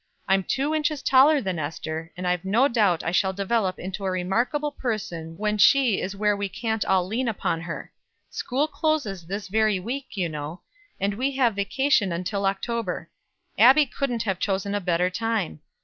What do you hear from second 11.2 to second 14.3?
have vacation until October. Abbie couldn't